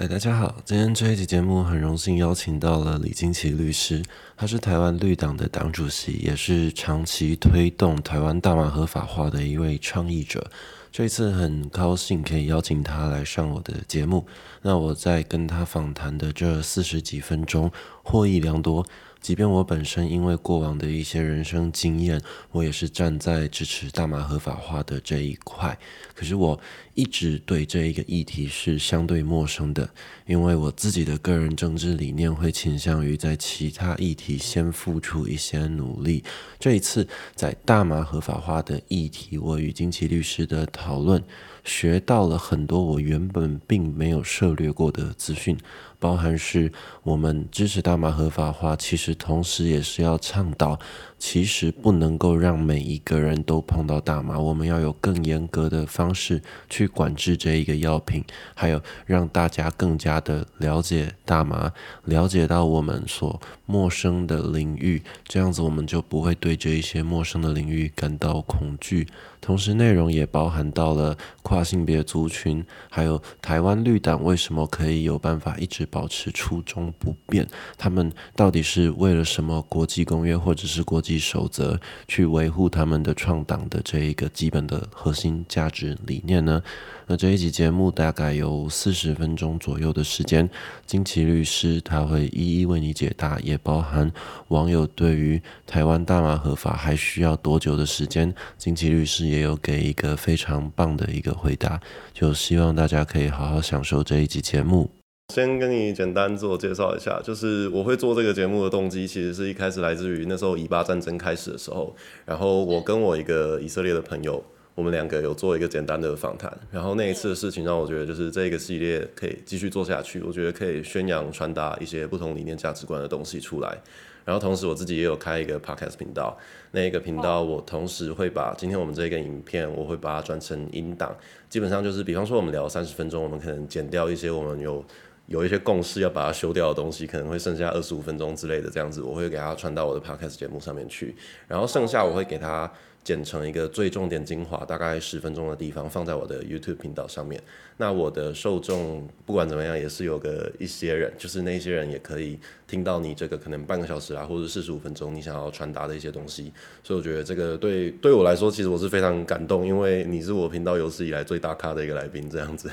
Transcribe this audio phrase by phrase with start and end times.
[0.00, 0.56] 哎，大家好！
[0.64, 4.02] 今天这一集节目很荣幸邀请到了李金奇律师，
[4.34, 10.50] 他是台湾绿党的党主席，也是长期推动台湾大麻合法化的一位倡议者。
[10.90, 14.24] 这一次很高兴可以邀请他来上我的节目。
[14.62, 17.70] 那我在跟他访谈的这四十几分钟，
[18.02, 18.86] 获益良多。
[19.20, 22.20] 即便我本身因为过往的一些人生经验，
[22.50, 25.78] 我也是站在支持大麻合法化的这一块，
[26.14, 26.58] 可是我
[26.94, 29.88] 一直对这一个议题是相对陌生的，
[30.26, 36.24] 因为我自己的个人政治理念会倾向于在其他议题先付出一些努力。
[36.58, 41.22] 这一次在大麻合法化的议题，我与金奇律师的讨论，
[41.62, 45.56] 学到了很多我原本并没有涉猎过的资讯。
[46.00, 46.72] 包含是
[47.04, 50.76] 我们支持大麻合法化，其实同时也是要倡导，
[51.20, 58.24] 其实不能够让每一个人都碰到大麻，我们要有更严格的方式去管制这一个药品，
[58.54, 61.70] 还有让大家更加的了解大麻，
[62.06, 69.06] 了解到我们所陌生的领域，这样子我们就不会对这一些陌生的领域感到恐惧。
[69.42, 77.46] 同时，内容也包含到了跨性别族群，还有台湾绿党为什么可以有办法一直保持初衷不变？
[77.78, 86.62] 他们到底是为了什么国际公约或者是国际守则去维护他们的创党的这一个基本的核心价值理念呢？
[87.06, 90.48] 那这一集节目大概有四十分钟左右的时间，
[90.86, 94.10] 金奇律师他会一一为你解答，也包含
[94.48, 101.80] 网友对于台湾大麻合法还需要多久的时间，金奇律师也有给一个非常棒的一个回答，
[102.12, 104.99] 就希望大家可以好好享受这一集节目。
[105.30, 114.44] 先跟你简单自我介绍一下，就是我会做这个节目的动机，其实是一开始来自于那时候以巴战争开始的时候，然后我跟我一个以色列的朋友。
[114.76, 120.22] 我们两个有做一个简单的访谈，然后那一次的事情让我觉得，就是这个系列可以继续做下去。
[120.22, 123.76] 我觉得可以宣扬、传达一些不同理念、价值观的东西出来。
[124.24, 126.38] 然后同时我自己也有开一个 podcast 频道，
[126.70, 131.14] 那一个频道我同时会把今天我们这个影片，我会把它转成音档。
[131.50, 134.82] 基本上就是，比方说我们聊三十分钟，我们可能剪掉一些我们有
[135.30, 141.14] 有一些共识要把它修掉的东西，可能会剩下二十五分钟之类的这样子，我会给它传到我的 podcast 节目上面去。
[141.48, 142.70] 然后剩下我会给它。
[143.02, 147.42] 剪成一个最重点精华，大概十分钟的地方，放在我的 YouTube 频道上面。
[147.78, 156.52] 那我的受众不管怎么样，也是有个一些人，就是那些人也可以听到你这个可能半个小时啊，或者四十五分钟你想要传达的一些东西。
[156.84, 162.70] 所以我觉得这个对对我来说，其实我是非常感动，因为你是我频道有史以来最大咖的一个来宾，这样子。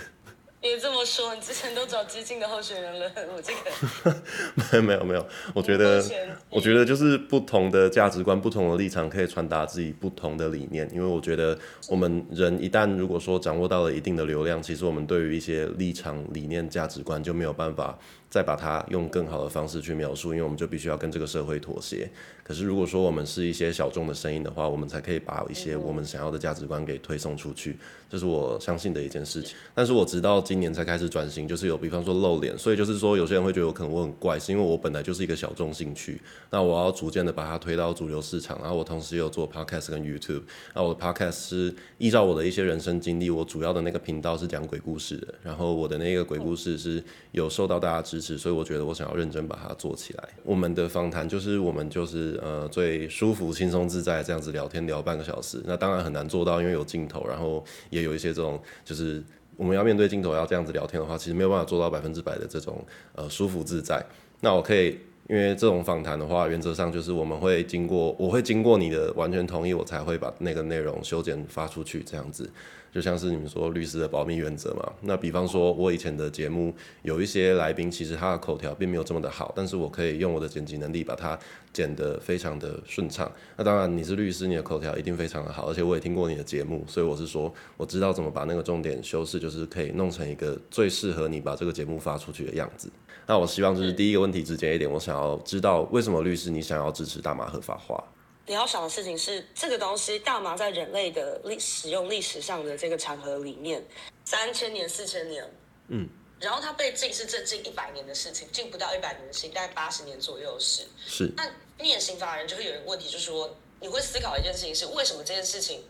[0.75, 4.21] 你这么说，你之前都找激进的候选人了，我这个
[4.71, 6.03] 没有没有没有，我觉得
[6.49, 10.89] 我觉得就是不同的价值观、不同的立场，可以传达自己不同的理念。
[10.93, 11.57] 因为我觉得
[11.89, 17.97] 我们人一旦如果说掌握到了一定的流量，其实我们对于一些立场、理念、价值观就没有办法。
[18.29, 22.09] 再把它用更好的方式去描述，因为我们就必须要跟这个社会妥协。
[22.43, 27.77] 可是如果说我们是一些小众的声音的话，我们才可以把一些我们想要的价值观给推送出去，
[28.09, 29.57] 这是我相信的一件事情。
[29.73, 38.57] 但是我直到今年才开始转型，就是有比方说露脸，所以就是说有些人会觉得我可能我很怪，是因为我本来就是一个小众兴趣，那我要逐渐的把它推到主流市场。
[38.61, 48.21] 然后我同时有做 podcast 跟 YouTube，那我的 podcast 是依照我的一些人生经历，我主要的那个频道是讲鬼故事的，然后我的那个鬼故事是有受到大家支。
[48.21, 50.23] 持所以我觉得我想要认真把它做起来。
[50.43, 55.61] 我们的访谈就是我们就是呃最舒服、轻松、自在这样子聊天聊半个小时。
[55.65, 59.23] 那当然很难做到，因为有镜头，然后也有一些这种就是
[59.55, 62.83] 我们要面对镜头要这样子聊天的话，其实没有办法做到百分之百的这种
[63.13, 64.03] 呃舒服自在。
[64.41, 64.97] 那我可以，
[65.29, 72.49] 因为这种访谈的话，原则上就是我们会经过，我会经过你的完全同意，我才会把那个内容修剪发出去这样子。
[72.91, 81.37] 就像是你们说律师的保密原则嘛，那比方说我以前的节目有一些来宾，其实他的口条并没有这么的好，但是我可以用我的剪辑能力把它
[81.71, 83.31] 剪得非常的顺畅。
[83.55, 92.89] 那当然你是律师，你的口条一定非常的好，而且我也听过你的节目，所以我是说我知道怎么把那个重点修饰，就是可以弄成一个最适合你把这个节目发出去的样子。
[93.27, 98.03] 那我希望就是第一个问题直接一点，我想要知道为什么律师你想要支持大麻合法化？
[98.47, 103.85] 你要想的事情是，这个东西大麻在人类的历使用历史上的这个长河里面，
[104.23, 105.45] 三千年、四千年，
[105.89, 106.07] 嗯，
[106.39, 110.87] 然后它被禁是这近一百年的事情，禁不到一百年的事情，大概八十年左右的事。
[111.05, 111.29] 是。
[111.35, 111.43] 那
[111.83, 115.83] 念刑法人就会有一个问题，就是说，你会思考一件事情是为什么这件事情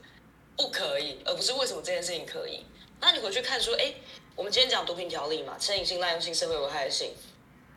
[0.56, 2.66] 不可以，而不是为什么这件事情可以。
[3.00, 3.94] 那你回去看说，哎，
[4.36, 7.14] 我们今天讲毒品条例嘛，成瘾性、滥用性、社会危害性，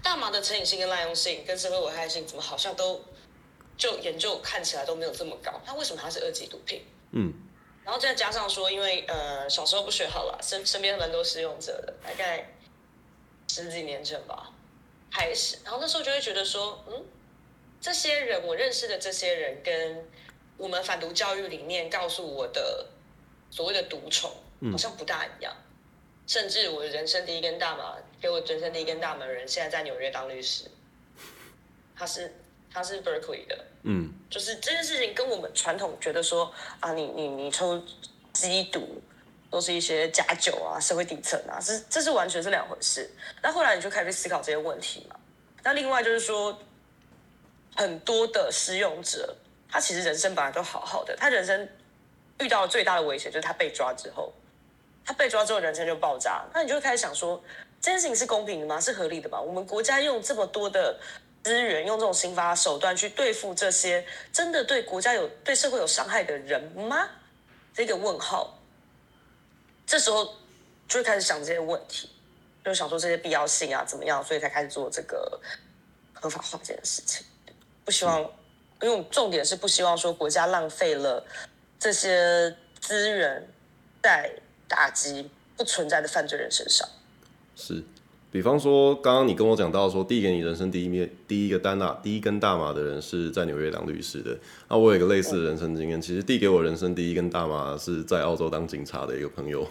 [0.03, 3.05] 大麻的成瘾性跟滥用性跟社会危害性，怎么好像都？
[3.81, 6.85] 就研究看起来都没有这么高，那为什么它是二级毒品？
[7.13, 7.33] 嗯，
[7.83, 12.53] 然后再加上说，因为呃小时候不学好了，身身边蛮多使用者的，大概
[13.49, 14.53] 十几年前吧
[15.11, 17.07] 开始，然后那时候就会觉得说，嗯，
[17.81, 20.07] 这些人我认识的这些人跟
[20.59, 22.87] 我们反毒教育里面告诉我的
[23.51, 24.31] 所谓的毒虫
[24.71, 25.57] 好像不大一样，
[26.27, 30.71] 甚至我人生第一根大麻给我人生第一根大麻的人现在在纽约当律师，
[31.97, 32.35] 他是
[32.73, 37.83] 他是 Berkeley 的，嗯，就是这件事情跟我们传统觉得说啊，你你你抽
[38.35, 39.03] 吸毒
[39.51, 43.11] 都是一些假酒啊，社会底层啊，这这是完全是两回事。
[43.43, 45.17] 那后来你就开始去思考这些问题嘛。
[45.65, 46.57] 那另外就是说，
[47.77, 49.37] 很多的使用者，
[49.69, 51.69] 他其实人生本来都好好的，他人生
[52.39, 54.33] 遇到最大的危险就是他被抓之后，
[55.05, 56.45] 他被抓之后人生就爆炸。
[56.55, 57.43] 那你就会开始想说，
[57.81, 58.81] 这件事情是公平的吗？
[58.81, 59.41] 是合理的吗？
[59.41, 60.99] 我们国家用这么多的
[61.43, 67.09] 资源，用这种刑罚手段去对付这些真的对国家有、对社会有伤害的人吗？
[67.73, 68.59] 这个问号。
[69.87, 70.37] 这时候
[70.87, 72.09] 就会开始想这些问题，
[72.65, 75.41] 就想说这些必要性啊，怎么样，所以才开始做这个
[76.13, 77.27] 合法化这件事情。
[77.85, 78.21] 不希望，
[78.83, 81.27] 因为重点是不希望说国家浪费了
[81.79, 83.49] 这些资源
[84.01, 84.31] 在
[84.69, 86.89] 打击不存在的犯罪人身上。
[87.57, 87.83] 是，
[88.33, 94.39] 比方说刚刚你跟我讲到说，递给你人生第一面第一个单大第一根大麻的人是在纽约当律师的。
[94.69, 99.67] 那我有一个类似的人生经验，其实递给我人生第一根大麻是在澳洲当警察的一个朋友。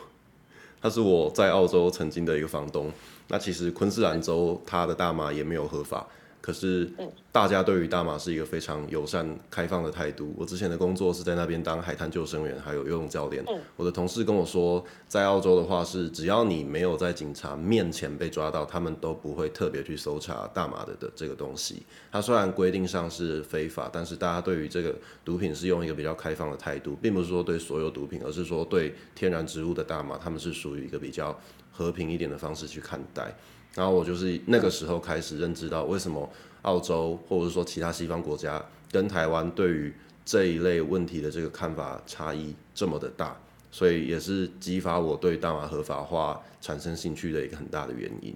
[0.82, 2.92] 他是我在澳洲曾经的一个房东。
[3.30, 6.06] 那其实昆士兰州他的大麻也没有合法，
[6.42, 6.90] 可是
[7.32, 10.34] 大家对于大麻是一个非常友善、开放的态度。
[10.38, 13.44] 我之前的工作是在那边当海滩救生员，还有游泳教练。
[13.76, 21.84] 我的同事跟我说，在澳洲的话是，只要你没有在警察面前被抓到，他们都不会特别去搜查大麻的的这个东西。
[22.12, 31.38] 它虽然规定上是非法，但是大家对于这个毒品是用一个比较开放的态度，并不是说对所有毒品，而是说对天然植物的大麻，他们是属于一个比较
[31.72, 33.36] 和平一点的方式去看待。
[33.76, 36.30] 然后我就是那个时候开始认知到，为什么
[36.64, 39.94] 澳洲或者是说其他西方国家跟台湾对于
[40.26, 43.40] 这一类问题的这个看法差异这么的大，
[43.72, 48.36] 所以也是激发我对大麻合法化产生兴趣的一个很大的原因。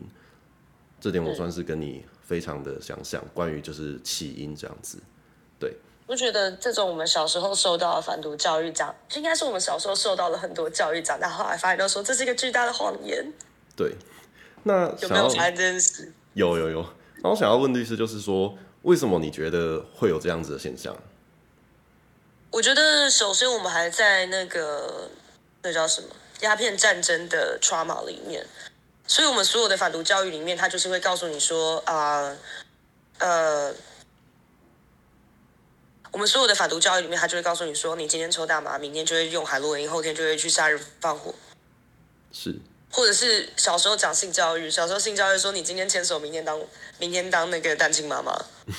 [1.02, 4.98] 这点我算是跟你非常的相像，关于就是起因这样子。
[5.60, 5.76] 对，
[6.08, 13.34] 我觉得这种我们小时候受到的反毒教育长，应该是我们小时候受到了很多教育，长大后来发现都说这是一个巨大的谎言。
[13.76, 13.94] 对，
[14.64, 16.12] 那有没有发现这件事？
[16.34, 16.86] 有有有，
[17.22, 20.96] 那我想要问律师，就是说，为什么你觉得会有这样子的现象？
[22.50, 25.10] 我觉得首先我们还在那个
[25.62, 26.08] 那叫什么
[26.42, 28.46] 鸦片战争的 trauma 里面，
[29.06, 32.36] 所以我们所有的反毒教育里面，他就是会告诉你说啊
[33.20, 33.74] 呃。
[36.12, 41.34] 我们所有的反毒教育里面，他就会告诉你说，你今天抽大麻，明天就会用海洛因，后天就会去杀人放火，
[42.32, 42.56] 是
[42.96, 46.62] 或者是小时候讲性教育，小时候性教育说你今天牵手，明天当
[47.00, 48.32] 明天当那个单亲妈妈，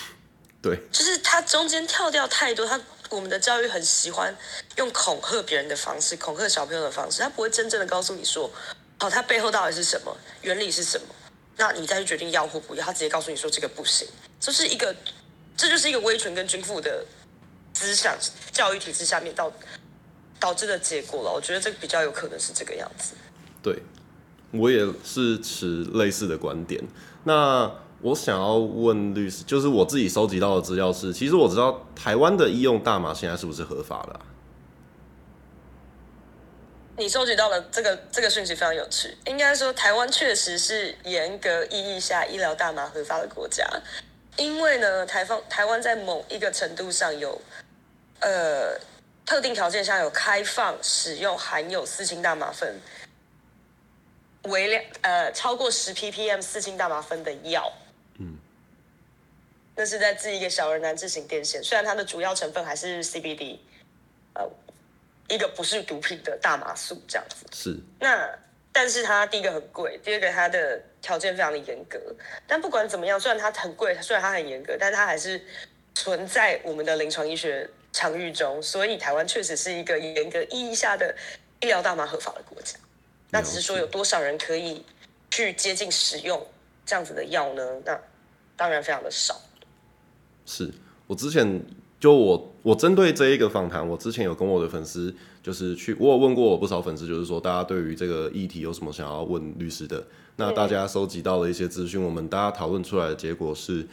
[0.63, 2.81] 对，就是他中间跳掉太多，他
[3.11, 4.33] 我们的教育很喜欢
[4.77, 8.49] 用恐吓别人的方式，恐吓小朋友的方式，他不会真正的告诉你说，
[9.01, 11.09] 哦，他背后到底是什么，原理是什么，
[11.57, 14.07] 那你再去决定要或不要，他直接告诉你说这个不行，
[14.39, 14.95] 这是一个，
[15.57, 17.05] 这就是一个威权跟君父的
[17.75, 18.17] 思想
[18.53, 19.53] 教育体制下面到
[20.39, 21.33] 导致的结果了。
[21.33, 23.15] 我觉得这个比较有可能是这个样子。
[23.63, 23.77] 对，
[24.55, 26.83] 我也是持类似的观点。
[27.25, 27.71] 那
[28.01, 34.21] 我想要问律师，就是我自己收集到的资料是，其实我知道台湾的医用大麻现在是不是合法了啊、
[36.97, 39.17] 你收集到了这个这个讯息非常有趣。
[39.27, 43.67] 应该说，台湾确实是严格意义下医疗大麻合法的国家，
[44.37, 47.41] 因为呢，台方台湾在某一个程度上有，
[48.21, 48.79] 呃，
[49.27, 52.73] 特定条件下有开放使用含有四氢大麻酚
[54.45, 57.73] 微量呃超过十 ppm 四氢大麻酚的药。
[58.19, 58.39] 嗯，
[59.77, 63.59] 那是在治一个小儿难治型癫痫，虽然它的主要成分还是 CBD，
[64.35, 64.49] 呃，
[65.29, 67.47] 一个不是毒品的大麻素这样子。
[67.53, 68.29] 是那
[68.73, 71.99] 但是它第一个很贵，第二个它的条件非常的严格。
[72.47, 75.41] 但不管怎么样，虽然它很贵，虽然它很严格，但它还是
[75.95, 78.61] 存在我们的临床医学场域中。
[78.61, 81.15] 所以台湾确实是一个严格意义下的
[81.61, 82.77] 医疗大麻合法的国家。
[83.35, 84.81] 那只是说有多少人可以
[85.29, 86.41] 去接近使用
[86.87, 87.63] 这样子的药呢？
[87.85, 88.01] 那
[88.55, 89.35] 当然非常的少。
[90.47, 90.71] 是，
[91.09, 91.61] 我之前
[91.99, 95.13] 就我我针对这一个访谈，我之前有跟我的粉丝
[95.43, 100.07] 就是去，我有问过我不少粉丝，就是说大家对于这个议题有什么想要问律师的？
[100.37, 103.85] 那大家收集到了一些资讯，我们大家讨论出来的结果是，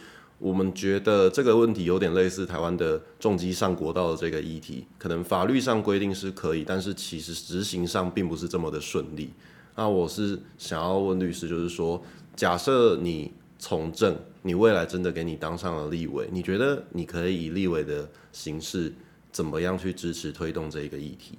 [0.42, 9.32] 我们觉得这个问题有点类似台湾的重机上国道的这个议题，可能法律上规定是可以，但是其实执行上并不是这么的顺利。
[9.76, 12.02] 那我是想要问律师，就是说，
[12.34, 18.92] 假设你从政，你未来真的给你当上了立委，你觉得你可以以立委的形式，
[19.30, 21.38] 怎么样去支持推动这个议题？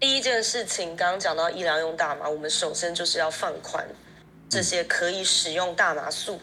[0.00, 3.86] 第一件事情，刚刚讲到医疗用大麻，我们首先就是要放宽
[4.48, 6.40] 这些可以使用大麻素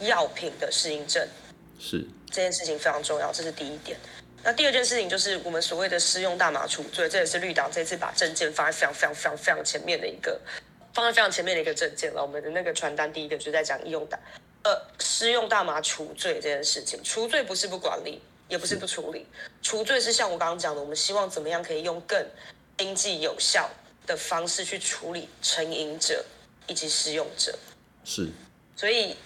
[0.00, 1.26] 药品的适应症，
[1.78, 3.98] 是这件事情非常重要，这是第一点。
[4.42, 10.40] 那第二件事情就是我们所谓的施用大麻除罪，这也是绿党这次把证件放在非常非常非常非常前面的一个，
[10.94, 12.22] 放在非常前面的一个证件了。
[12.22, 14.18] 我们的那个传单第一个就在讲医用大，
[14.62, 17.00] 呃，施用大麻除罪这件事情。
[17.02, 19.26] 除罪不是不管理，也不是不处理，
[19.62, 22.24] 除罪是像我刚刚讲的，我们希望怎么样可以用更。
[22.78, 23.68] 经济有效
[24.06, 26.24] 的方式去处理成瘾者
[26.68, 27.52] 以及使用者，
[28.04, 28.28] 是。
[28.76, 29.16] 所以，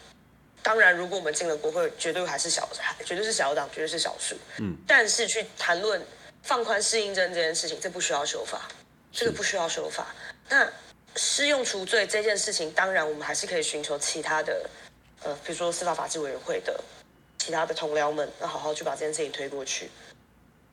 [0.62, 2.68] 当然，如果我们进了国会，绝对还是小，
[3.04, 4.36] 绝对是小党，绝对是少数。
[4.58, 4.76] 嗯。
[4.86, 6.00] 但是去谈论
[6.42, 8.68] 放宽适应症这件事情，这不需要修法，
[9.12, 10.14] 这个不需要修法。
[10.48, 10.70] 那
[11.16, 14.70] 适用除罪这件事情，当然我们还是可以寻求其他的，
[15.22, 16.82] 呃，比如说司法法制委员会的
[17.38, 19.90] 其他的同僚们，那好好去把这件事情推过去。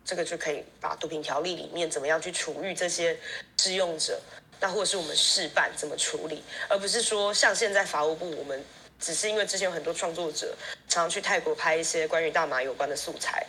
[0.06, 3.16] 这个就可以把毒品条例里面怎么样去处遇这些
[3.58, 4.20] 使用者，
[4.60, 8.64] 那或者是我们示范怎么处理，而不是说像现在法务部，我们
[9.00, 10.56] 只是因为之前有很多创作者
[10.88, 13.46] 常常去泰国拍一些关于大麻有关的素材，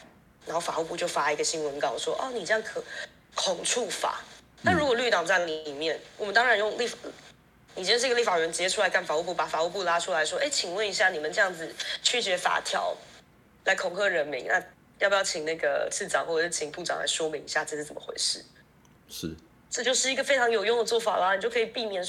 [0.46, 2.82] 然后法务部就发一个新闻稿说，哦，你这样可
[3.34, 4.20] 恐触法。
[4.62, 6.96] 那如果绿党在里面，我们当然用立法，
[7.74, 12.96] 你今天是一个立法员，直接出来干法务部，把法务部拉出来说，哎，请问一下，你们这样子曲解法条
[13.64, 14.62] 来恐吓人民，那？
[15.00, 18.44] 要不要请那个市长或者是请部长来说明一下这是怎么回事？
[19.08, 19.34] 是，
[19.70, 22.06] 这就是一个非常有用的做法啦，你就可以避免，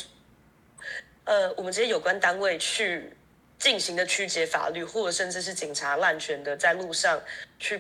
[1.24, 3.16] 呃，我们这些有关单位去
[3.62, 7.22] 进行的曲解法律，或者甚至是警察滥权的在路上
[7.60, 7.80] 去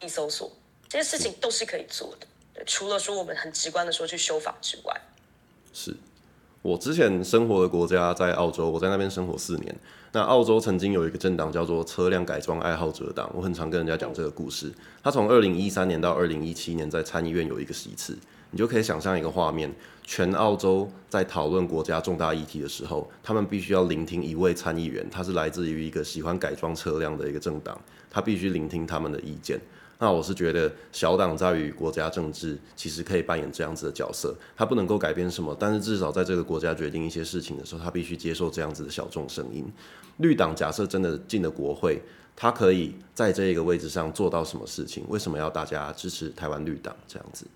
[0.00, 0.50] 一搜索，
[0.88, 2.26] 这些事情都是可以做的。
[2.64, 5.00] 除了说我们很直观的说去修法之外，
[5.74, 5.94] 是
[6.62, 9.76] 我之前生活的国家在澳洲，我在那边生活四年。
[10.12, 14.72] 那澳洲曾经有一个政党叫做车辆改装爱好者党，我很常跟人家讲这个故事。
[15.02, 18.18] 他从二零一三年到二零一七年在参议院有一个席次，
[18.50, 27.80] 你就可以想象一个画面：全澳洲在讨论国家重大议题的时候，他们必须要聆听一位参议员，他是来自于一个喜欢改装车辆的一个政党，
[28.10, 29.60] 他必须聆听他们的意见。
[30.02, 34.34] 那我是觉得小党在于国家政治，其实可以扮演这样子的角色。
[34.56, 39.70] 他不能够改变什么，但是至少在这个国家决定一些事情的时候，他必须接受这样子的小众声音。
[40.16, 42.00] 绿党假设真的进了国会，
[42.34, 45.04] 他可以在这个位置上做到什么事情？
[45.08, 47.46] 为什么要大家支持台湾绿党这样子？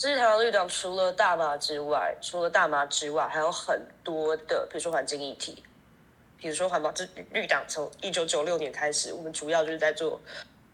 [0.00, 5.62] 支持台湾绿党，除了大麻之外，除了大麻之外，还有很多的，比如说环境议题，
[6.38, 6.90] 比如说环保。
[6.90, 10.18] 这绿党从一九九六年开始，我们主要就是在做。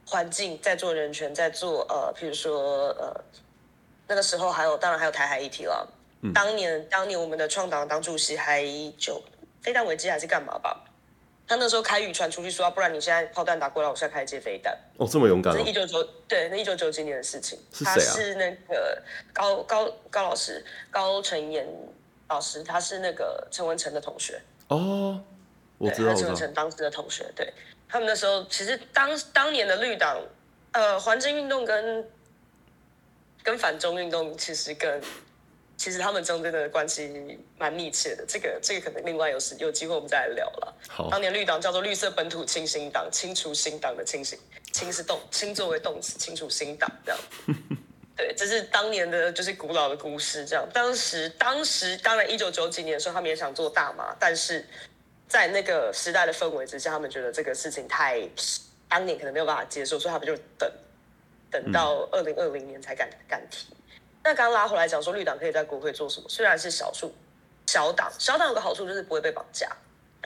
[0.06, 3.24] 环境在做人权，在做呃，比如说呃，
[4.06, 5.84] 那个时候还有，当然还有台海议题了。
[6.32, 8.64] 当年当年我们的创党党主席还
[8.96, 9.20] 就
[9.60, 10.80] 非但危机还是干嘛吧？
[11.48, 14.76] 他那时候开渔船出去说，不然你现在炮弹打过来，我现在开接飞弹。
[14.98, 15.54] 哦，这么勇敢！
[15.54, 17.58] 是一九九对，那一九九几年的事情。
[17.72, 18.14] 是谁啊？
[18.14, 19.00] 是那个
[19.32, 21.64] 高高高老师，高成言
[22.28, 24.40] 老师，他是那个陈文成的同学。
[24.68, 25.22] 哦，
[25.78, 27.52] 我知道，陈文成当时的同学，对。
[27.88, 30.20] 他们那时候其实当当年的绿党，
[30.72, 32.04] 呃，环境运动跟
[33.44, 35.00] 跟反中运动其实跟
[35.76, 38.24] 其实他们中间的关系蛮密切的。
[38.26, 40.74] 这个这个可能另外有时有机会我们再来聊了。
[40.88, 44.38] 好，当年绿党叫做绿色本土清新党，清除新党的清新，
[44.72, 47.20] 清是动，清作为动词，清除新党这样。
[48.16, 50.44] 对，这是当年的就是古老的故事。
[50.46, 54.64] 这样，当时当时当然一九九几年的时候，他们也想做大麻，但是。
[55.28, 58.22] 在那个时代的氛围之下，他们觉得这个事情太
[58.88, 60.72] 当年可能没有办法接受，所以他们就等
[61.50, 63.66] 等到二零二零年才敢敢提。
[64.26, 66.28] 那刚刚拉回来讲说，绿党可以在国会做什么？
[66.28, 67.14] 虽然是少数
[67.68, 69.70] 小党，小党有个好处就是不会被绑架，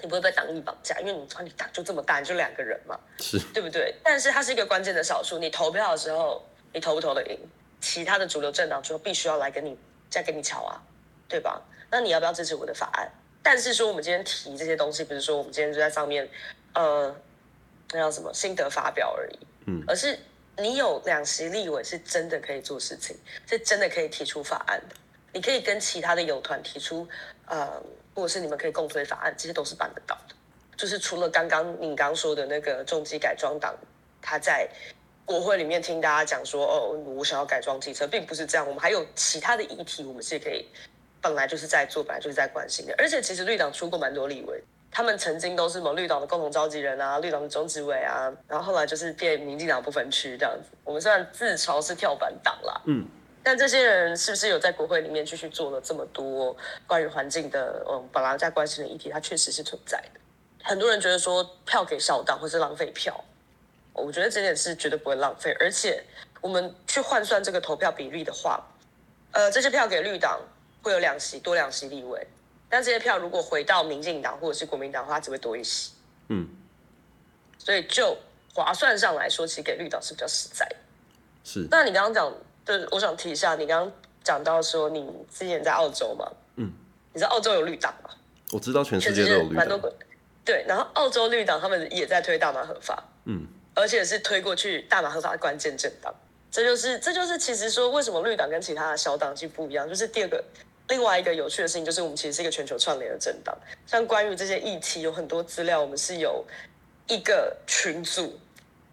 [0.00, 3.94] 你不会被党意绑架，因为你你党就这么大，就两个人嘛，是对不对？
[4.02, 6.42] 但是它是一个关键的少数，你投票的时候，
[6.72, 7.38] 你投不投得赢？
[7.82, 9.76] 其他的主流政党就必须要来跟你
[10.08, 10.80] 再跟你吵啊，
[11.28, 11.60] 对吧？
[11.90, 13.06] 那你要不要支持我的法案？
[13.42, 16.26] 但是说我们今天提这些东西，不是说我们今天就在上面，
[16.72, 17.14] 呃，
[17.92, 20.18] 那叫什么心得发表而已，嗯，而是
[20.60, 23.16] 你有两席立委是真的可以做事情，
[23.48, 24.94] 是真的可以提出法案的，
[25.32, 27.08] 你可以跟其他的友团提出，
[27.46, 27.82] 呃，
[28.14, 30.34] 或者是你们可以共推法案，这些都是办得到的。
[30.76, 33.74] 就是除了刚刚你刚说的那个重机改装党，
[34.22, 34.68] 他在
[35.24, 40.66] 国会里面听大家讲说，哦，我想要改装汽车，并不是这样，我们还有其他的议题，我们是可以。
[41.22, 42.94] 本来就是在做，本来就是在关心的。
[42.96, 50.76] 而且其实绿党出过蛮多立委，他们曾经都是某绿党的共同召集人啊，绿党的中执委啊，然后后来就是变民进党不分区这样子。
[50.84, 53.06] 我们虽然自嘲是跳板党啦，嗯，
[53.42, 56.56] 但这些人是不是有在国会里面继续做了这么多
[56.86, 59.08] 关于环境的嗯本来在关心的议题？
[59.10, 60.20] 它确实是存在的。
[60.62, 63.24] 很多人觉得说票给小党或是浪费票，
[63.92, 65.56] 我觉得这点是绝对不会浪费。
[65.60, 66.02] 而且
[66.40, 68.60] 我们去换算这个投票比例的话，
[69.30, 70.40] 呃，这些票给绿党
[70.82, 72.26] 会有两席多两席立委，
[72.70, 75.90] 但这些票如果回到民进党或者是国民党的话，只会多一些。
[76.28, 76.48] 嗯，
[77.58, 78.16] 所以就
[78.54, 80.76] 划算上来说，其实给绿党是比较实在的。
[81.44, 81.68] 是。
[81.70, 82.32] 那你刚刚讲。
[82.62, 86.70] 就是我想提一下，你刚刚讲到说你之前在澳洲嘛，嗯，
[87.12, 88.10] 你知道澳洲有绿党吗？
[88.52, 89.80] 我知道全世界都有绿党，
[90.44, 96.14] 对，然后澳洲绿党他们也在推大麻合法，嗯，而且是推过去大麻合法的关键政党，
[96.48, 100.44] 这就是这就是其实说为什么绿党跟其他的小党就不一样，就是第二个
[100.90, 103.56] 另外一个有趣的事情就是我们其实是一个全球串联的政党，
[103.86, 106.44] 像关于这些议题有很多资料，我们是有
[107.06, 108.38] 一个群组，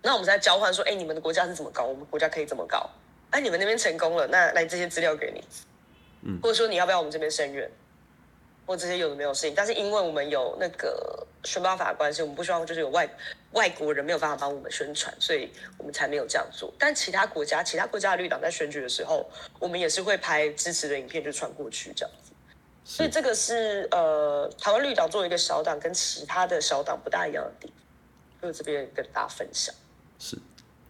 [0.04, 2.90] 那我们在交换说，哎，你们的国家是怎么搞，我们国家可以怎么搞。
[3.32, 5.44] 哎，你们那边成功了，那来这些资料给你，
[6.22, 7.70] 嗯，或者说你要不要我们这边声援，
[8.68, 13.10] 或这些有的没有事情，但是因为我们有那个宣发法关系，我们不希望就是有外
[13.54, 16.72] 外国人没有办法帮我们宣传，所以我们才没有这样做。
[16.78, 19.26] 但其他国家，其他国家的绿党在选举的时候，
[19.58, 22.34] 我们也是会拍支持的影片就传过去这样子。
[22.84, 27.74] 所以这个是呃，台湾绿党作为一个小党，跟其他的小党不大一样的地
[28.42, 29.74] 方，就这边跟大家分享。
[30.20, 30.38] 是。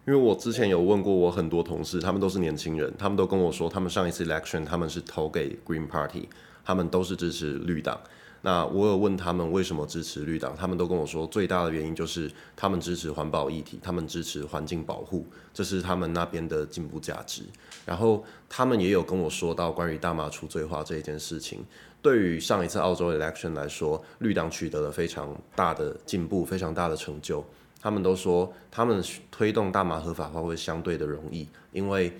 [0.06, 6.26] 因为我之前有问过我很多同事，他们都是年轻人，他们都跟我说，他们上一次 election 他们是投给 Green Party，
[6.68, 7.98] 他们都是支持绿党。
[8.42, 17.40] 那我有问他们为什么支持绿党，他们都跟我说，最大的原因就是他们支持环保议题，他们支持环境保护，这是他们那边的进步价值。
[17.86, 21.64] 然后他们也有跟我说到关于大麻除罪化这一件事情，
[22.02, 27.42] 对于上一次澳洲 election 来说，绿党取得了非常大的进步，非常大的成就。
[27.80, 32.12] 他们都说，他们推动大麻合法化会相对的容易，因为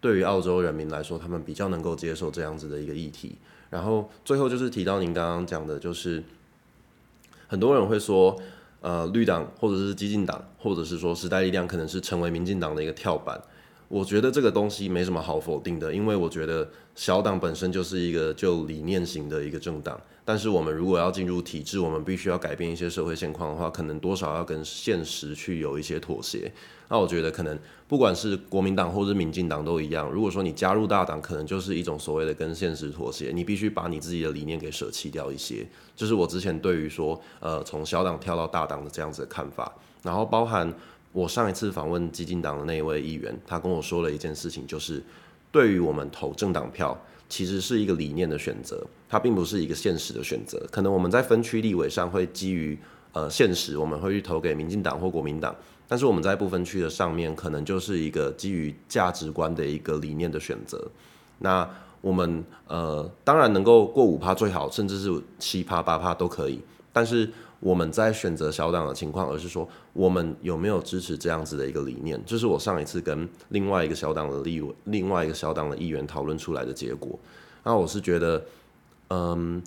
[0.00, 3.36] 对于澳洲人民来说，他们比较能够接受这样子的一个议题。
[3.70, 6.22] 然后最后就是提到您刚刚讲的，就是
[7.48, 8.36] 很多人会说，
[8.80, 13.40] 呃，绿党或者是激进党，或者是说时代力量可能是成为民进党的一个跳板。
[13.88, 20.00] 我觉得这个东西没什么好否定的，因为我觉得小党本身就是一个就理念型的一个政党。
[20.24, 26.52] 但是我们如果要进入体制，我们必须要改变一些社会现况的话，可能多少要跟现实去有一些妥协。
[26.88, 30.10] 那我觉得可能不管是国民党或者民进党都一样。
[30.10, 35.64] 如果说你加入大党，可能就是一种所谓的跟现实妥协，你必须把你自己的理念给舍弃掉一些。
[35.94, 39.72] 这是我之前对于说，呃，从小党跳到大党的这样子的看法。
[40.02, 40.72] 然后包含
[41.16, 45.02] 我上一次访问激进党的那一位议员，他跟我说了一件事情，就是
[45.50, 46.96] 对于我们投政党票。
[47.28, 50.64] 其实是一个理念的选择，它并不是一个现实的选择。
[50.70, 52.78] 可能我们在分区立委上会基于
[53.12, 55.52] 呃现实，我们会去投给民进党或国民党，
[55.88, 60.88] 但是我们在不分区的上面，可能就是一个基于价值观的一个理念的选择。
[61.40, 61.68] 那
[62.00, 66.60] 我们呃当然能够过五趴最好，甚至是七趴八趴都可以，
[66.96, 67.30] 但是。
[67.58, 77.18] 我们在选择小党的情况，而是说我们有没有支持这样子的一个理念，这是我上一次跟另外一个小党的立委、另外一个小党的议员讨论出来的结果。
[77.64, 78.44] 那我是觉得，
[79.08, 79.62] 嗯，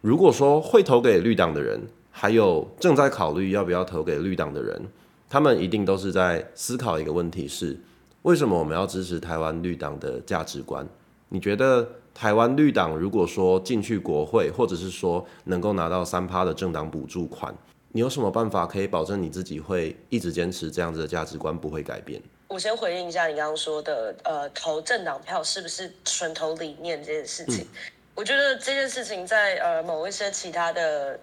[0.00, 1.80] 如果说会投给绿党的人，
[2.12, 4.80] 还有正在考虑要不要投给绿党的人，
[5.28, 7.76] 他们一定都是在思考一个问题：是
[8.22, 10.88] 为什么我们要支持台湾绿党的价值观？
[11.30, 11.86] 你觉得？
[12.12, 17.54] 台湾绿党如果说进去国会，或者是说能够拿到三趴的政党补助款，
[17.92, 22.20] 你有什么办法可以保证你自己会一直坚持这样子的价值观不会改变？
[22.48, 27.66] 我先回应一下你刚刚说的，呃，投政党票是不是纯投理念这件事情？
[28.14, 31.18] 我觉得这件事情在呃某一些其他的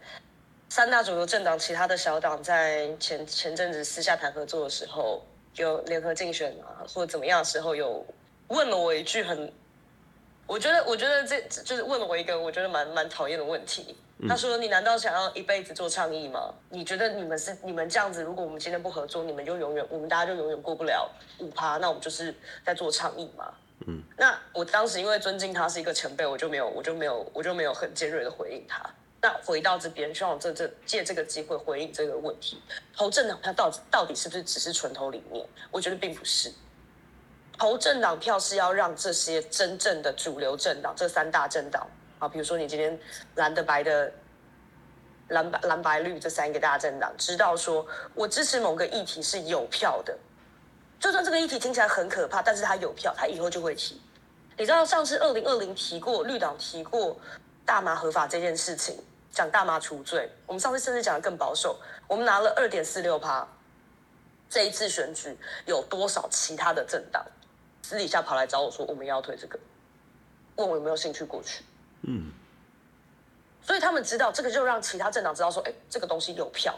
[0.70, 5.22] 三大主流政党、其他的小党在前前阵子私下谈合作的时候，
[5.58, 8.04] 有联合竞选啊，或者怎么样的时候，有
[8.48, 9.52] 问了我一句很。
[10.48, 13.96] 我觉得，我觉得这就是问了我一个我觉得蛮蛮讨厌的问题。
[14.28, 16.52] 他说：“你难道想要一辈子做倡议吗？
[16.70, 21.08] 你觉得你们是你们这样子，如果我们今天不合作，你们就永远我们大家就永远过不了
[21.38, 21.78] 五趴？
[21.78, 22.34] 那我们就是
[22.66, 23.54] 在做倡议吗？”
[23.86, 24.02] 嗯。
[24.18, 28.84] 那我当时因为尊敬他是一个前辈，我就没有我就没有我就没有很尖锐的回应他。
[29.22, 32.60] 那回到这边，希望这这借这个机会回应这个问题：
[32.96, 35.46] 投政党他到底到底是不是只是纯投理念？
[35.70, 36.52] 我觉得并不是。
[37.58, 41.88] 投政党票是要让这些真正的主流政党，这三大政党
[42.20, 42.98] 啊，比如说你今天
[43.36, 44.12] 蓝的、白的、
[45.30, 50.16] 蓝白、蓝白绿这三个大政党，知道说我支持某个议题是有票的，
[51.00, 54.00] 就算这个议题听起来很可怕，但是他有票，他以后就会提。
[54.56, 57.20] 你知道上次二零二零提过绿党提过
[57.66, 63.48] 大麻合法这件事情，讲大麻除罪，我们上次甚至讲的更保守，我们拿了二点四六趴。
[64.50, 67.26] 这一次选举有多少其他的政党？
[67.82, 69.60] 私底下跑来找我说我们要推这个，
[70.56, 71.64] 问我有没有兴趣过去。
[72.02, 72.32] 嗯。
[73.62, 76.78] 所以他们知道这个，就让其他政党知道说，哎，这个东西有票。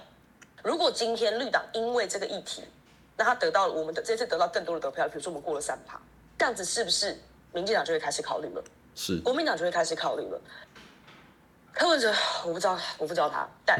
[0.63, 2.63] 如果今天绿党因为这个议题，
[3.15, 6.01] 那他得到了我们的这次得到更多的得票，比如说我们过了三趴，
[6.37, 7.15] 这样子是不是
[7.53, 8.63] 民进党就会开始考虑了？
[8.95, 9.19] 是。
[9.21, 10.41] 国民党就会开始考虑了。
[11.71, 13.79] 柯文哲，我不知道，我不知道他，但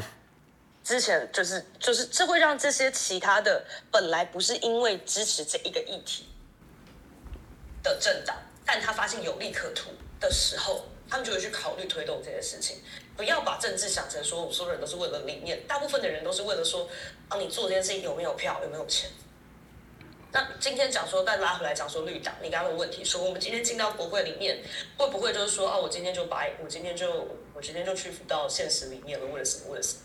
[0.84, 6.28] 之前就是就是这会让这些其他的本来不是因为支持这一个议题
[7.82, 10.86] 的政党，但他发现有利可图的时候。
[11.10, 12.76] 他们就会去考虑推动这件事情，
[13.16, 16.88] 不要把政治想成说，我们所有人都是为了理念，大部分的人都是为了说，
[17.28, 19.10] 啊，你做这件事情有没有票，有没有钱？
[20.30, 24.62] 那今天讲说，再拉回来讲说绿党，你刚刚的问题说，我们今天进到国会里面，
[24.96, 29.72] 会不会就是说，啊，我今天就把，我今天就，我今天就屈服到现实里面了，为了什么？
[29.72, 30.02] 为了什么？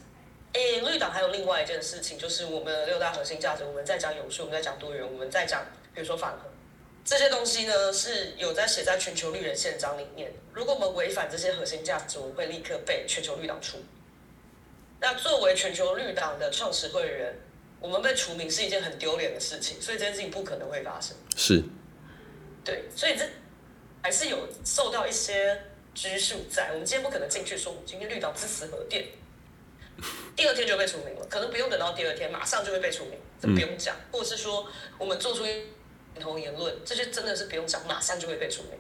[0.54, 6.50] 诶，绿党还有另外一件事情，就是我们的六大核心价值，我们在讲永续，我们在讲多元，我们在讲，比如说反核。
[7.06, 10.34] 这些东西呢是有在写在全球绿人宪章里面。
[10.52, 13.78] 如果我们违反这些核心价值，我们会立刻被全球绿党除。
[15.00, 17.32] 那作为全球绿党的创始会员，
[17.80, 21.16] 我们被除名是一件很丢脸的事情，所以这件事情不可能会发生。
[21.36, 21.62] 是，
[22.64, 23.24] 对，所以这
[24.02, 25.62] 还是有受到一些
[25.94, 26.72] 拘束在。
[26.72, 29.06] 我们今天不可能进去说，我们今天绿党支持核电，
[30.36, 31.26] 第二天就被除名了。
[31.30, 33.96] 可能不用等到第二天，马上就会被除名，这不用讲。
[34.12, 34.66] 或者是说，
[34.98, 35.46] 我们做出
[36.16, 36.20] 一。
[36.20, 38.72] 同言论，这些真的是不用讲，马上就会被除名。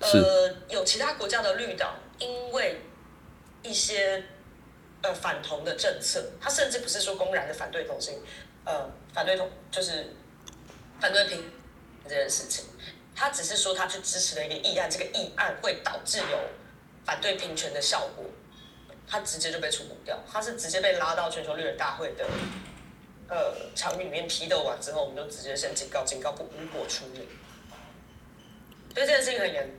[0.00, 2.80] 呃，有其他国家的绿党，因为
[3.62, 4.24] 一些
[5.02, 8.18] 呃反同的政策，他甚至不是说公然的反对同性，
[8.64, 10.14] 呃，反对同就是
[10.98, 11.44] 反对平
[12.04, 12.64] 这件事情，
[13.14, 16.38] 他只是说他去支持了一个议案，这个议案会导致有
[17.04, 18.24] 反对平权的效果，
[19.06, 22.24] 他直接就被除名掉，他是直接被拉到全球绿人大会的。
[23.30, 27.22] 呃，场域里面批斗完之后，我们就直接先警告，警告不如果出面。
[28.92, 29.70] 对这件事情很严。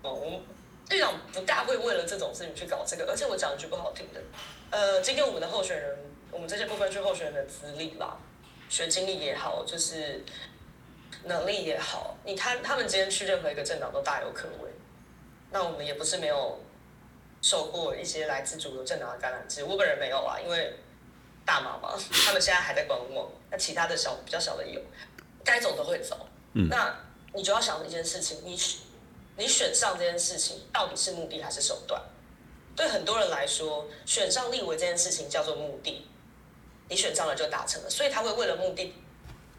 [0.00, 0.40] 哦，我们
[0.88, 3.04] 队长不大会为了这种事情去搞这个。
[3.04, 4.20] 而且我讲一句不好听的，
[4.70, 5.94] 呃，今天我们的候选人，
[6.30, 8.16] 我们这些部分区候选人的资历啦，
[8.70, 10.24] 学经历也好，就是
[11.24, 14.70] 能力也好，你看他们今天去任何一个政党都大有可为。
[15.50, 16.58] 那我们也不是没有
[17.42, 20.72] 受过一些来自主流政党的橄榄枝，我本人没有啊，因为。
[21.46, 23.30] 大妈嘛，他们现在还在观望。
[23.50, 24.80] 那其他的小比较小的有，
[25.44, 26.28] 该走都会走。
[26.54, 26.92] 嗯，那
[27.32, 28.58] 你就要想一件事情：你
[29.36, 32.02] 你选上这件事情到底是目的还是手段？
[32.74, 36.08] 对很多人来说，选上立委这件事情叫做目的，
[36.88, 38.92] 你选上了就达成了，所以他会为了目的，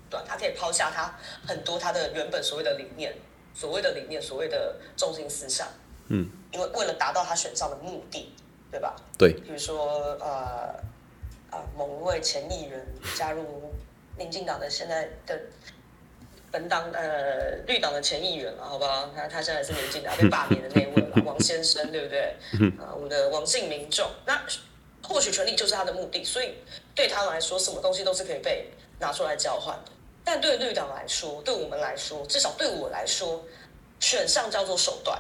[0.10, 3.16] 对，他可以抛下他很多他的原本所谓的理念，
[3.54, 5.68] 所谓的理念，所谓的中心思想。
[6.10, 8.36] 嗯，因为为了达到他选上的目的，
[8.70, 8.96] 对吧？
[9.18, 10.76] 对，比如说呃。
[11.50, 13.72] 啊，某一位前议员加入
[14.18, 15.40] 民进党的现在的
[16.52, 19.10] 本党呃绿党的前议员了，好不好？
[19.16, 22.36] 他他现在是民进党被罢免的那位了， 王先生，对不对？
[22.80, 24.42] 啊，我们的王姓民众，那
[25.04, 26.56] 获取权利就是他的目的，所以
[26.96, 29.92] 对他来说，什么东西都是可以被拿出来交换的。
[30.24, 33.46] 但对绿党来说，对我们来说，至少对我来说，
[34.00, 35.18] 选项叫做手段，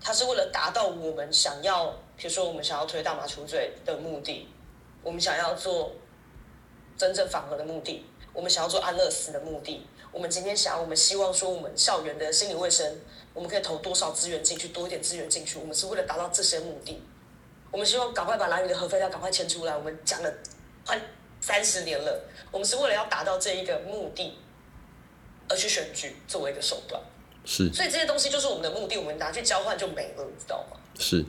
[0.00, 4.48] 他是为了达到我们想要，比如说我们想要推大麻除罪的目的。
[5.04, 5.92] 我们想要做
[6.96, 12.98] 真正反核的目的，我们想要做安乐死的目的，我们今天想，我们希望说，我们校园的心理卫生，
[13.34, 17.00] 我们可以投多少资源进去，多一点资源进去，我们是为了达到这些目的。
[17.70, 20.32] 我们希望赶快把蓝屿的核废料赶快迁出来，我们讲了
[20.86, 20.98] 快
[21.40, 24.38] 三十年了，我们是为了要达到这一个目的
[25.48, 27.02] 而去选举作为一个手段。
[27.44, 30.78] 是，所以这些东西就是我们的目的，我们拿去交换就没了，你知道吗？
[30.98, 31.22] 是，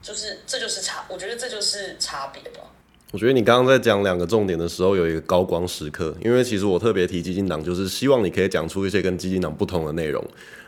[0.00, 2.60] 就是这就是差，我觉得这就是差别吧。
[3.12, 10.22] 我觉得你刚刚在讲两个重点的时候，有一个高光时刻，因为其实我特别提基金党，就是希望你可以讲出一些跟基金党不同的内容。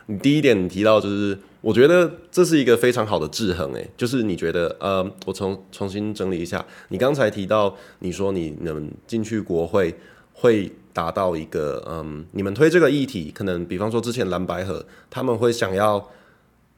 [0.05, 9.93] 你第一点提到，就是我觉得这是一个非常好的制衡，诶，就是你觉得，呃，我重重新整理一下，你刚才提到，你说你能进去国会
[10.33, 16.09] 会达到一个，嗯，你们推这个议题，可能比方说之前蓝白河他们会想要。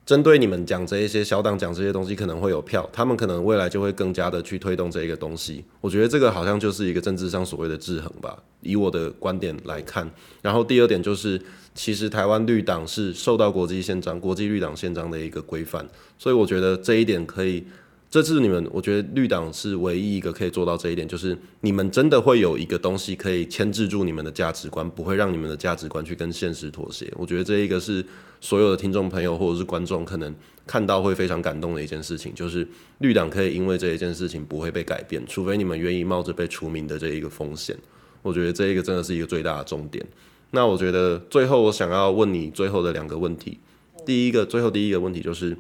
[0.06, 5.64] 针对你们讲这一些小党讲这些东西可能会有票，他们可能未来就会更加的去推动这一个东西。
[5.80, 10.10] 我觉得这个好像就是一个政治上所谓的制衡吧，以我的观点来看。
[10.42, 11.42] 然后第二点就是，
[11.76, 15.88] 其实台湾绿党是受到国际宪章、国际绿党宪章的一个规范，
[16.18, 17.66] 所以我觉得这一点可以。
[18.12, 27.10] 这次你们，我觉得绿党是唯一一个可以做到这一点，就是你们真的会有一个东西可以牵制住你们的价值观，不会让你们的价值观去跟现实妥协。
[27.16, 28.06] 我觉得这一个是
[28.42, 30.36] 所有的听众朋友或者是观众可能
[30.68, 37.74] 看到会非常感动的一件事情，就是绿党可以因为这一件事情不会被改变，除非你们愿意冒着被除名的这一个风险。
[38.22, 40.06] 我觉得这一个真的是一个最大的重点。
[40.50, 43.58] 那我觉得最后我想要问你最后的两个问题，
[44.06, 45.58] 第一个最后第一个问题就是，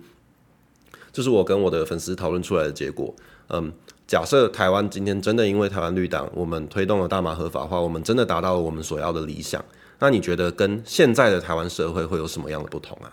[1.11, 3.13] 这是我跟我的粉丝讨论出来的结果。
[3.49, 3.73] 嗯，
[4.07, 9.63] 假设台湾今天真的因为台湾绿党，我们推动了大麻合法化，我们真的达到了我们所要的理想，
[9.99, 13.11] 那你觉得跟现在的台湾社会会有什么样的不同啊？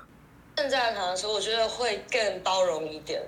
[0.56, 3.22] 现在的台湾社会，我觉得会更包容一点。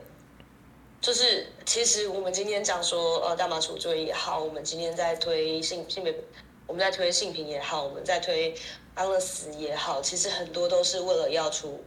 [1.00, 6.14] 就是其实我们今天讲说，呃，大麻除罪也好，我们今天在推性性别。
[6.66, 8.54] 我们在推性平也好，我们在推
[8.94, 11.82] 安乐死也好，其实很多都是为了要出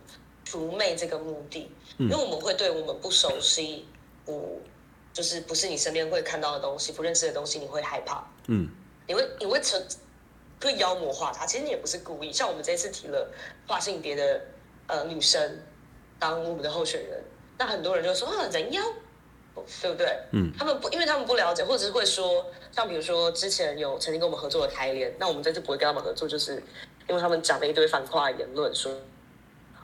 [0.53, 3.87] 除魅这个目的，因为我们会对我们不熟悉、
[4.23, 4.61] 不
[5.11, 8.69] 就是不是你身边会看到的东西、不认识的东西，你会害怕，嗯，
[9.07, 9.83] 你会你会成
[10.61, 11.43] 会妖魔化它。
[11.43, 13.27] 其实你也不是故意，像我们这次提了
[13.67, 14.41] 跨性别的
[14.85, 15.59] 呃女生
[16.19, 17.23] 当我们的候选人，
[17.57, 18.83] 那很多人就说啊人妖。
[19.81, 20.07] 对不对？
[20.31, 26.55] 嗯，他们不，因为他们不了解，或者是会说，像比如说之前有曾经跟我们合作的台联，那我们这次不会跟他们合作，就是
[27.07, 28.91] 因为他们讲了一堆反跨言论，说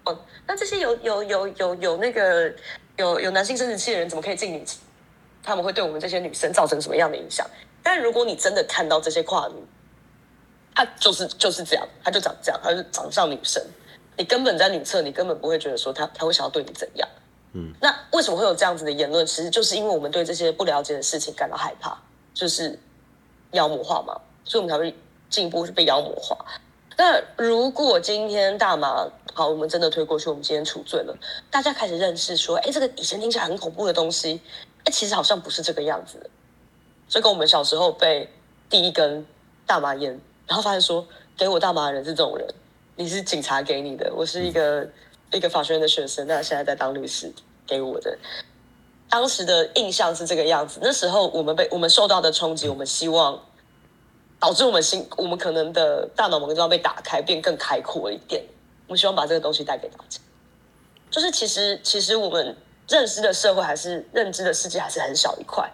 [0.09, 2.51] 哦，那这些有有有有有那个
[2.97, 4.63] 有有男性生殖器的人怎么可以进女？
[5.41, 7.47] 他们会对我们这些女生造成什么样的影响？
[7.81, 9.55] 但如果你真的看到这些跨女，
[10.75, 13.63] 她就是就是这样，她就长这样，她就长像女生，
[14.17, 17.07] 你根本在女厕，你根本不会觉得说她她会想要对你怎样。
[17.53, 19.25] 嗯，那为什么会有这样子的言论？
[19.25, 21.97] 其实就是因为我们对这些不了解的事情感到害怕，
[22.33, 22.77] 就是
[23.51, 24.93] 妖魔化嘛，所以我们才会
[25.29, 26.37] 进一步被妖魔化。
[26.99, 31.17] 那如果今天大麻好，我们真的推过去，我们今天处罪了，
[31.49, 34.41] 大家开始认识说，哎，这个以前听起来很恐怖的东西，
[34.83, 36.29] 哎，其实好像不是这个样子。
[37.07, 38.29] 就跟我们小时候被
[38.69, 39.25] 第一根
[39.65, 41.07] 大麻烟，然后发现说，
[41.37, 42.45] 给我大麻的人是这种人，
[42.97, 44.85] 你是警察给你的，我是一个。
[45.31, 47.31] 一个法学院的学生，那现在在当律师，
[47.67, 48.17] 给我的
[49.07, 50.79] 当时的印象是这个样子。
[50.81, 53.39] 那时候我们被我们受到的冲击，我们希望
[54.39, 58.43] 导致我们心，我们可能的大脑某个地方被打开，变更开阔一点。
[58.87, 60.19] 我希望把这个东西带给大家。
[61.11, 62.55] 就是其实，其实我们
[62.87, 65.69] 认识的社会还是认知的世界还是很小一块。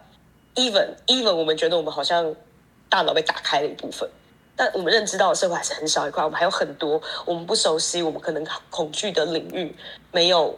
[0.55, 2.35] Even Even，我们觉得我们好像
[2.89, 4.09] 大脑被打开了一部分。
[4.57, 9.75] 但我们认知到的社会还是很小一块，我们还有很多我们不熟悉、我们可能恐惧的领域，
[10.13, 10.57] 没有，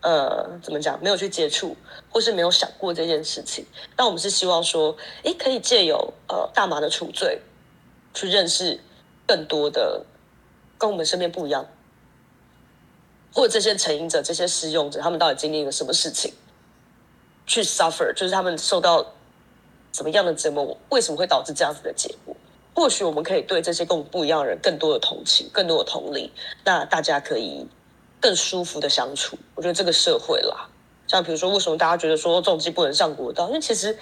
[0.00, 1.02] 呃，怎么讲？
[1.02, 1.76] 没有去接触，
[2.10, 3.66] 或是没有想过这件事情。
[3.96, 7.40] 那我们是希望说，诶，可以借由呃大麻的处罪，
[8.14, 8.80] 去认识
[9.26, 10.04] 更多的
[10.78, 11.66] 跟我们身边不一样，
[13.34, 16.32] 或者这些成瘾者、这些使用者，他们到底经历了什么事情，
[17.44, 19.04] 去 suffer，就是他们受到
[19.90, 22.36] 怎么样的折磨，为什么会导致这样子的结果？
[22.74, 26.32] 或许我们可以对这些跟我们不一样的人更多的同情，更多的同理，
[26.64, 27.66] 那大家可以
[28.20, 29.38] 更舒服的相处。
[29.54, 30.68] 我觉得这个社会啦，
[31.06, 33.48] 像比如说，为什么大家觉得说重机不能上国道？
[33.48, 33.98] 因为其实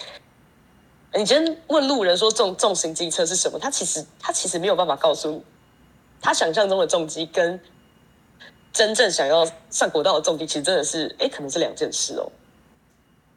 [1.14, 5.42] 你今天问路人说重重型机车是什么，他其实他其实没有办法告诉你，
[6.20, 7.60] 他想象中的重机跟
[8.72, 12.30] 真正想要上国道的重机，其实真的是哎，可能是两件事哦。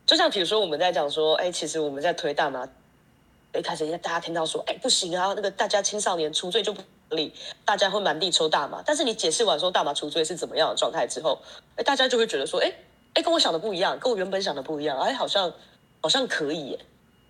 [0.06, 2.68] 就像比如说我们在讲说，哎，其实我们在推大麻。
[3.58, 7.34] 一开始大家听到说，哎，不行啊，那个大家青少年出罪就不合理，
[7.66, 8.82] 大家会满地抽大麻。
[8.86, 11.40] 但是你解释完说大麻除罪是怎么样的状态之后，
[11.76, 12.74] 哎，大家就会觉得说，哎，
[13.14, 15.52] 哎，跟我想的不一样，跟我原本想的不一样，哎，好像
[16.02, 16.80] 好像可以耶。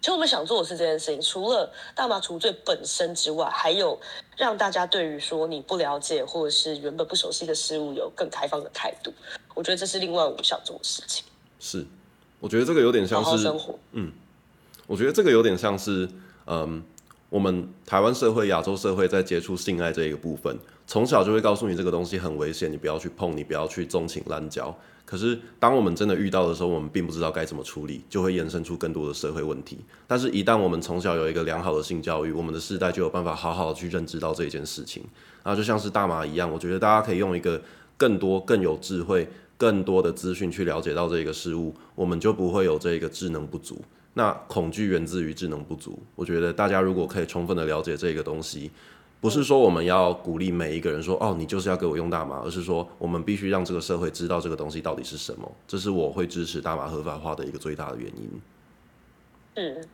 [0.02, 4.00] 其实我们想做的是这件事情，除了大麻除罪本身之外，还有
[4.38, 9.14] 让大家对于说你不了解或者是原本不熟悉的事物有更开放的态度。
[9.56, 11.26] 我觉得这是另外我们想做的事情。
[11.60, 11.86] 是，
[12.40, 14.12] 我觉得这个有点像是生活，嗯。
[14.88, 16.10] 我觉得这个有点像是，
[16.48, 16.84] 嗯，
[17.30, 24.76] 我们台湾社会、亚洲社会在接触性爱这一个部分，从小就会告诉你这个东西很危险，你不要去碰，你不要去纵情滥交。
[25.06, 29.80] 可是当我们真的遇到的时候，我们并不知道该怎么处理，就会衍生出更多的社会问题。
[30.08, 35.04] 但是，一旦我们从小有一个良好的性教育，我们的世代就有办法好好的去认知到这一件事情。
[35.44, 37.60] 然后，就像是大麻一样，我觉得大家可以用一个
[37.98, 43.82] 更多、更有智慧、更多的资讯去了解到这个事物，我们就不会有这个智能不足。
[44.14, 45.98] 那恐惧源自于智能不足。
[46.16, 48.72] 我觉得大家如果可以充分的了解这个东西，
[49.22, 55.52] 不是说我们要鼓励每一个人说哦，你就是要给我用大麻，而是说我们必须让这个社会知道这个东西到底是什么。
[55.68, 58.42] 这是我会支持大麻合法化的一个最大的原因。
[59.56, 59.88] 嗯，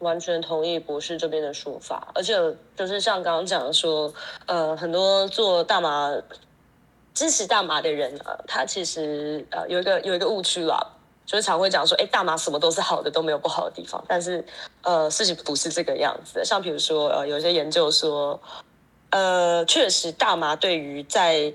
[0.00, 2.08] 完全同意博士这边的说法。
[2.14, 2.34] 而且
[2.76, 4.12] 就是像刚刚讲的说，
[4.46, 6.10] 呃，很多做大麻
[7.14, 10.84] 支持大麻的人啊，他其实呃有一个有一个误区啦。
[11.24, 14.04] 就是常会讲说，哎，大麻什么都是好的，都没有不好的地方。
[14.08, 14.44] 但是，
[14.82, 16.44] 呃，事情不是这个样子的。
[16.44, 18.40] 像比如说，呃，有些研究说，
[19.10, 21.52] 呃，确实大麻对于在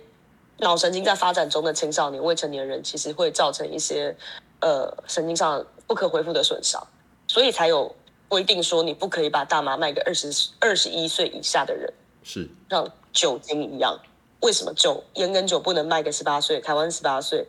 [0.60, 4.15] 脑神经在发展中的青少年、未成年人，其实会造成一些
[4.62, 6.82] 呃神经上不可恢复的损伤，
[7.27, 7.93] 所以才有
[8.27, 11.93] 规定说，你不可以把大麻卖给二十二十一岁以下的人。
[12.23, 13.99] 是像酒精一样，
[14.41, 16.60] 为什么酒烟跟酒不能卖给十八岁？
[16.60, 17.47] 台湾十八岁，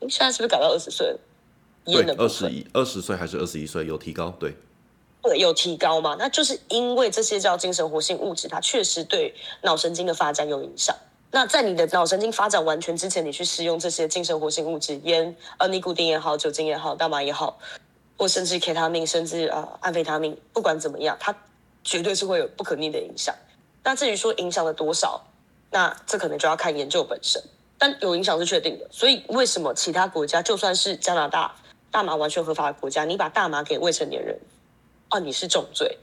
[0.00, 1.18] 现在是不是改到二十岁了？
[1.84, 4.30] 对，二十一二十岁还是二十一岁有提高？
[4.38, 4.54] 对，
[5.22, 6.16] 对，有提高嘛？
[6.18, 10.94] 那就是因为这些叫精神活性物质，它确实对脑神经的发展有影响。
[11.32, 17.58] 那在你的脑神经发展完全之前，你去使用这些精神活性物质，烟、呃尼古丁也好，酒精也好，大麻也好，
[18.16, 21.34] 或甚至 K 他命，甚至呃安非他命，不管怎么样，它
[21.84, 23.34] 绝对是会有不可逆的影响。
[23.82, 25.24] 那至于说影响了多少，
[25.70, 27.42] 那这可能就要看研究本身。
[27.78, 28.86] 但有影响是确定的。
[28.90, 31.54] 所以为什么其他国家，就算是加拿大
[31.90, 34.38] 大麻完全合法的国家，你把大麻给未成年人，
[35.08, 35.98] 啊，你是重罪？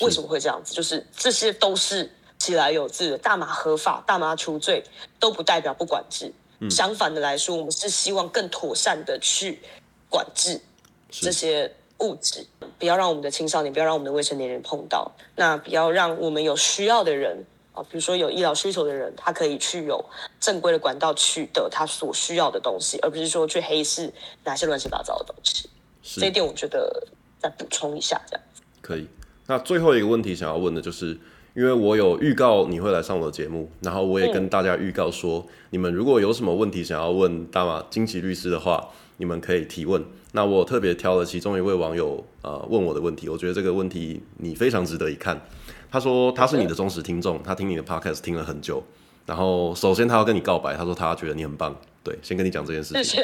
[0.00, 0.74] 为什么会这样子？
[0.74, 2.10] 就是这些都是。
[2.38, 4.82] 起来有字，大麻合法，大麻除罪，
[5.20, 6.32] 都不代表不管制。
[6.68, 9.62] 相反的来说，我们是希望更妥善的去
[10.10, 10.60] 管制
[11.08, 12.44] 这些物质，
[12.80, 15.12] 不要让我们的青少年，不要让我们的未成年人碰到。
[15.36, 20.04] 那不要让我们有需要的人啊，比如说有医疗需求的人，他可以去有
[20.40, 24.12] 正规的管道取得他所需要的东西，而不是说去黑市
[24.44, 25.68] 拿些乱七八糟的东西。
[26.02, 27.06] 这一点我觉得
[27.38, 28.44] 再补充一下，这样
[28.80, 29.08] 可以。
[29.46, 31.18] 那最后一个问题想要问的就是。
[31.54, 38.88] 因为我有预告你会来上我的节目，然后我也跟大家预告说，你们如果有什么问题想要问大马金奇律师的话，
[39.22, 40.04] 你们可以提问。
[40.32, 45.40] 那我特别挑了其中一位网友呃问我的问题，我觉得这个问题你非常值得一看。
[45.88, 48.82] 他说他是你的忠实听众，他听你的 podcast 听了很久。
[49.24, 51.72] 然后首先他要跟你告白，他说他觉得你很棒。
[52.02, 53.22] 对，先跟你讲这件事情。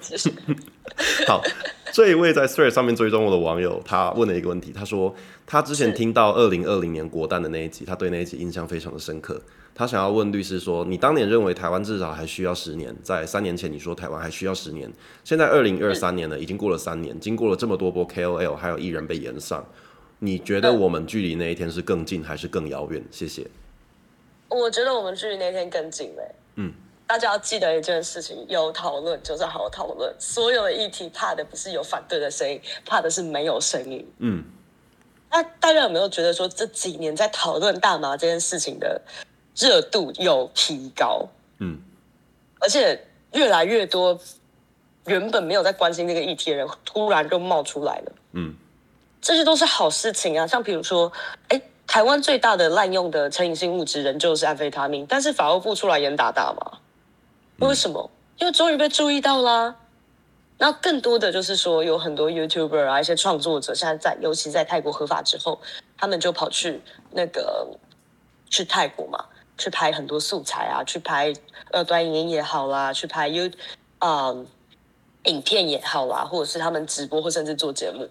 [0.00, 0.32] 谢谢。
[1.28, 1.40] 好，
[1.92, 5.14] 这一位在 Thread 上面追踪我的网友，他问了一个问题，他说
[5.46, 9.40] 他之前听到二零二零年国诞的那一集，他对那一集印象非常的深刻。
[9.78, 19.64] 他想要问律师说，你当年认为台湾至少还需要十年，在三年前你说台湾还需要十年，现在二零二三年了，已经过了三年，经过了这么多波 KOL 还有艺人被延上，
[20.18, 23.00] 你觉得我们距离那一天是更近还是更遥远？
[23.12, 23.46] 谢谢。
[24.48, 26.34] 我觉得我们距离那天更近嘞。
[26.56, 26.72] 嗯。
[27.06, 30.12] 大家要记得一件事情：有讨论就是好好讨论。
[30.18, 34.04] 所有的议题怕的不是有反对的声音，怕的是没有声音。
[34.18, 34.42] 嗯，
[35.30, 39.00] 那大家有没有觉得说这几年在讨论大麻这件事情的
[39.58, 41.26] 热度有提高？
[41.58, 41.78] 嗯，
[42.60, 42.98] 而且
[43.32, 44.18] 越来越多
[45.06, 48.12] 原本没有在关心这个议题的人，突然就冒出来了。
[48.32, 48.54] 嗯，
[49.20, 50.46] 这些都是好事情啊。
[50.46, 51.10] 像比如说，
[51.48, 56.78] 哎，台湾最大的滥用的成瘾性物质仍旧是安非他命，但是法务部出来严打打嘛。
[57.66, 58.10] 为什么？
[58.36, 59.74] 因为终于被注意到啦。
[60.60, 65.60] 那更多的就是说，有很多 YouTuber 啊，一些创作者，现在在，尤其在泰国合法之后，
[65.96, 67.66] 他们就跑去那个
[68.50, 69.24] 去泰国嘛，
[69.58, 71.34] 去拍很多素材啊，去拍
[71.72, 73.50] 呃短影音也好啦，去拍 You
[73.98, 74.34] 啊
[75.24, 78.08] 影片也好啦，或者是他们直播或甚至做节目。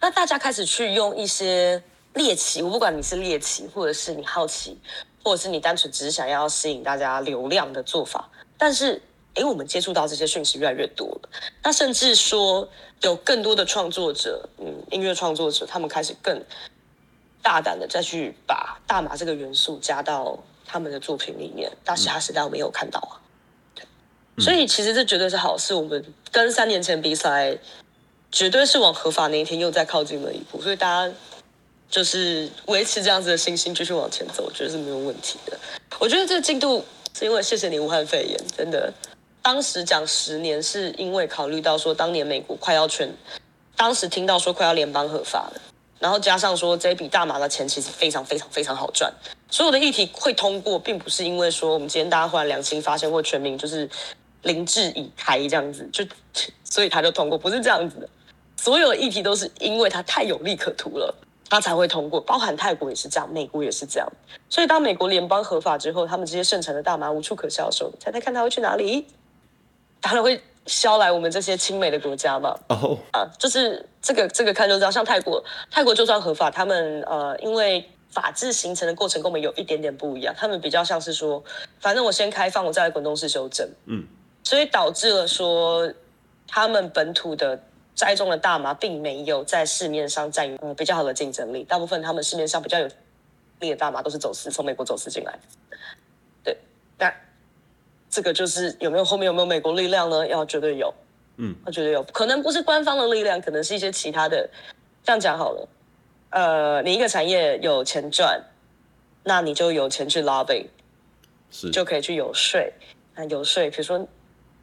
[0.00, 1.82] 那大家开始去用一些
[2.14, 4.78] 猎奇，我不管你是猎奇，或者是你好奇，
[5.24, 8.30] 或者是你单纯只是想要吸引大家流量的做法。
[8.56, 9.02] 但是，
[9.34, 11.28] 哎，我们接触到这些讯息越来越多了。
[11.62, 12.68] 那甚至说，
[13.02, 16.40] 有更多的创作者，嗯，音乐创作者，他们开始更
[17.42, 21.70] 大胆的再去把大麻这个元素加到他们的作品里面。
[21.84, 23.20] 大时他时代我没有看到啊，
[23.74, 23.84] 对。
[24.42, 25.74] 所以其实这绝对是好事。
[25.74, 27.58] 我们跟三年前比起来，
[28.30, 30.60] 绝对是往合法那一天又再靠近了一步。
[30.60, 31.14] 所以大家
[31.88, 35.58] 就是维持这样子的信心，继续往前走，我觉得是没有问题的。
[35.98, 36.84] 我觉得这个进度。
[37.16, 38.92] 是因为谢谢你，武汉肺炎真的，
[39.40, 43.08] 当时讲十年是因为考虑到说当年美国快要全，
[43.76, 45.60] 当时听到说快要联邦合法了，
[46.00, 49.14] 然后加上说这笔大麻的钱其实非常非常非常好赚，
[49.50, 53.88] 所有的议题会通过，并不是因为说我们今天大家忽然良心发现或全民就是
[54.42, 56.04] 灵智已开这样子，就
[56.64, 58.08] 所以他就通过，不是这样子的，
[58.56, 61.14] 所有的议题都是因为它太有利可图了。
[61.50, 64.12] 他才会通过，包含泰国也是这样，美国也是这样。
[64.48, 69.06] 所以当美国联邦合法之后，他们这些盛产的大麻无处可销售，猜猜看他会去哪里？
[70.00, 72.58] 当然会销来我们这些亲美的国家嘛。
[72.70, 81.42] 哦，啊，就是这个这个看就知道，像泰国，泰国就算合法，他们呃，因为法治形成的过程跟我们有一点点不一样，他们比较像是说，
[81.80, 83.68] 反正我先开放，我再来滚动式修正。
[83.86, 84.06] 嗯，
[84.42, 85.92] 所以导致了说
[86.46, 87.60] 他们本土的。
[87.96, 92.88] 栽种的大麻并没有在市面上占有嗯比较好的竞争力，大部分他们市面上比较有
[93.60, 95.38] 利的大麻都是走私，从美国走私进来。
[96.42, 96.58] 对，
[96.98, 97.14] 那
[98.10, 100.26] 这个就是有没有后面有没有美国力量呢？
[100.26, 100.92] 要绝对有，
[101.36, 104.50] 嗯，我觉得有可能不是官方的力量，可能是一些其他的。
[105.04, 105.68] 这样讲好了，
[106.34, 108.42] 呃，你一个产业有钱赚，
[109.22, 110.66] 那你就有钱去 lobby，
[111.48, 112.60] 是就可以去游说，
[113.14, 114.06] 那游说，比如说。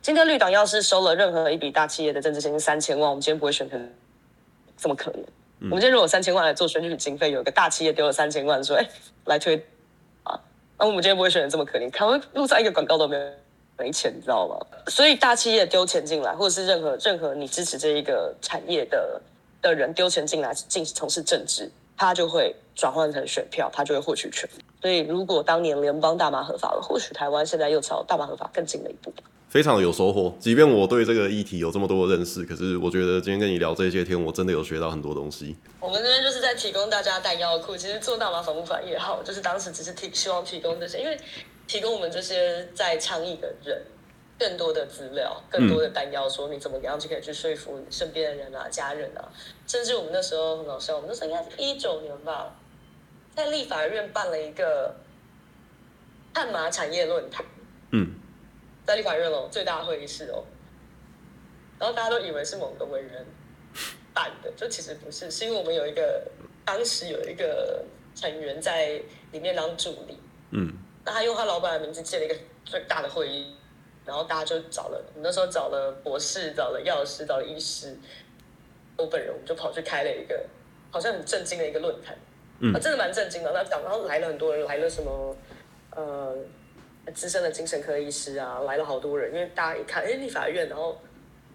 [0.01, 3.93] 今天绿党要是收了任何一笔大企业的政治现金三千万，我们今天不会选成，
[4.75, 5.21] 这么可能？
[5.69, 8.89] 我们今天如果三千万来做选举经费，有一个大企业丢了三千万，说哎
[9.25, 9.63] 来推
[10.23, 10.33] 啊，
[10.79, 13.31] 那我们今天不会选的这么可怜，可能路上一个广告都没有，
[13.77, 14.57] 没钱，你知道吗？
[14.87, 19.21] 所以大企业丢钱进来，或者是任何任何你支持这一个产业的
[19.61, 24.49] 的人丢钱进来进从事政治，他就会转换成选票，他就会获取权。
[24.81, 29.13] 所以如果当年联邦大麻合法了，或许台湾现在又朝大麻合法更近了一步。
[29.49, 35.57] 非常有收获，即便我对这个议题有这么多的认识，可是我觉得今天跟你聊这些天，我真的有学到很多东西。
[35.81, 41.17] 我们这边就是在提供大家弹药库，其实做大麻反不反也好，就是当时只是提希望提供这些，因为
[41.67, 43.81] 提供我们这些在倡议的人
[44.41, 49.21] 更多的资料，更多的弹药，说你怎么样就可以去说服你身边的人啊、家人啊，
[49.67, 52.55] 甚至我们那时候很搞笑，我们那时候应该是一九年吧，
[53.35, 54.95] 在立法院办了一个
[56.33, 57.45] 碳麻产业论坛。
[57.91, 58.15] 嗯。
[58.83, 60.43] 在立法院哦，最大的会议室哦，
[61.77, 63.23] 然后大家都以为是某个委员
[64.11, 66.27] 办的，就其实不是，是因为我们有一个
[66.65, 67.85] 当时有一个
[68.15, 68.99] 成员在
[69.31, 70.17] 里面当助理，
[70.49, 70.73] 嗯，
[71.05, 72.35] 那他用他老板的名字借了一个
[72.65, 73.55] 最大的会议，
[74.05, 77.97] 然后大家就找了，我们那时候找了博士，找了药师，找了医师，
[78.97, 80.43] 我本人我们就跑去开了一个
[80.91, 82.17] 好像很震惊的一个论坛，
[82.59, 85.35] 嗯，真的蛮震惊的，那讲然后来了很多人，来了什么
[85.95, 86.35] 呃。
[87.15, 90.95] 资深的精神科医师啊，来了好多人，因为大家一看，哎，立法院，然后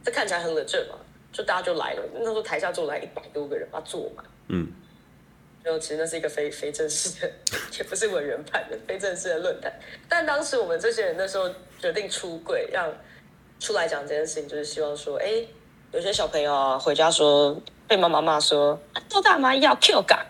[0.02, 0.96] 这看起来很冷镇嘛，
[1.32, 2.02] 就大家就来了。
[2.12, 4.24] 那时候台下坐来一百多个人，把它坐满。
[4.48, 4.66] 嗯。
[5.66, 7.28] 就其实那是一个非非正式的，
[7.76, 9.72] 也不是委员办的非正式的论坛。
[10.08, 11.50] 但当时我们这些人那时候
[11.80, 12.88] 决定出柜，让
[13.58, 15.44] 出来讲这件事情，就是希望说，哎，
[15.90, 20.24] 有些小朋友啊回家说被妈妈骂说，做大妈要 Q 感，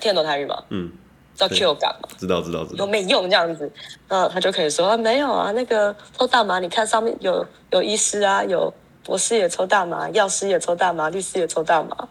[0.00, 0.62] 听得懂台语吗？
[0.68, 0.92] 嗯。
[1.34, 2.08] 叫 Q 感嘛？
[2.16, 2.76] 知道知道知道。
[2.78, 3.70] 有没用这样子，
[4.08, 8.72] 那他就可以说啊，没有啊，那个抽大麻，你看上面有有医师啊，有
[9.04, 12.08] 博士也抽大麻，药师也抽大麻，律师也抽大麻。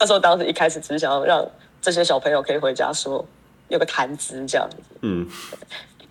[0.00, 1.48] 那时候当时一开始只是想要让
[1.80, 3.24] 这些小朋友可以回家说
[3.68, 4.76] 有个谈资这样子。
[5.02, 5.28] 嗯。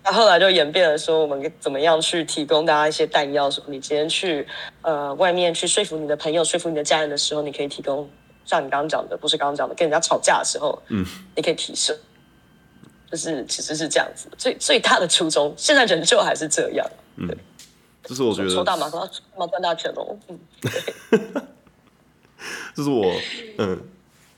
[0.02, 3.50] 那后来就演变了说，我们怎么样去提供大家一些弹药？
[3.50, 4.48] 说你今天去
[4.80, 8.08] 呃外面去说服你的朋友、说服你的家人的时候，你可以提供。
[8.46, 11.04] 像你刚刚讲的，不是刚刚讲的，跟人家吵架的时候，嗯，
[11.36, 11.94] 你可以提升，
[13.08, 16.84] 就是其实是这样子，最最大的初衷，现在仍旧还是这样，
[17.16, 17.28] 嗯，
[18.02, 20.40] 这是我觉得抽大麻，抽大赚大钱喽，嗯，
[22.80, 23.12] 这是我，
[23.58, 23.78] 嗯，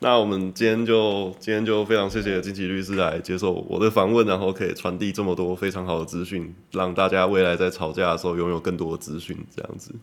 [0.01, 9.95] 那我们今天就今天就非常谢谢金奇律师来接受我的访问，然后可以传递这么多非常好的资讯，让大家未来在吵架的时候拥有更多的资讯，这样子，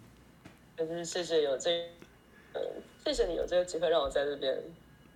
[0.78, 1.70] 就是谢谢有这，
[2.54, 2.62] 嗯。
[3.04, 4.56] 谢谢你有这个机会让我在这边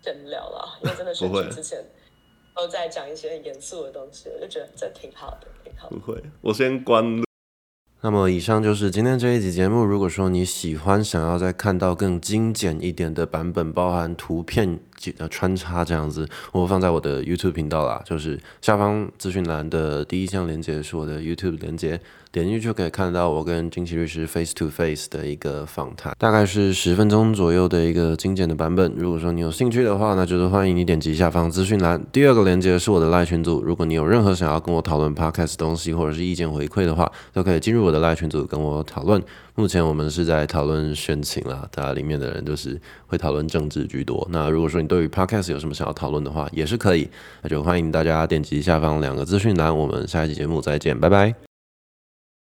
[0.03, 1.81] 跟聊了，因为真的选举之前
[2.53, 5.95] 都在讲一些很严肃的东西，我就觉得这挺好的，挺好的。
[5.95, 7.23] 不会，我先关。
[8.05, 9.85] 那么以上就是今天这一集节目。
[9.85, 14.77] 如果说你喜欢，想要再看到更精简一点的版本，包含图片
[15.11, 21.99] 的穿插这样子，我放在我的 YouTube 频道啦，就是下方资讯栏的第一项连接是我的 YouTube 连接。
[22.31, 28.91] 点进去就可以看到我跟金奇律师 face to face 的一个访谈，大概是十分钟左右的一个精简的版本。
[28.97, 33.61] 如果说你有兴趣的话，那就是欢迎你点击下方资讯栏第二个链接是我的赖群组。
[33.61, 39.21] 如果你有任何想要跟我讨论 podcast 东西或者是意见回馈的话，都可以进入我的赖群组跟我讨论。
[39.55, 44.27] 目前我们是在讨论选情啦，大家里面的人都是会讨论政治居多。
[44.31, 47.07] 那如果说你对于 podcast 有什么想要讨论的话，也是可以，
[47.41, 49.75] 那就欢迎大家点击下方两个资讯栏。
[49.77, 51.52] 我们下一期节目再见，拜拜。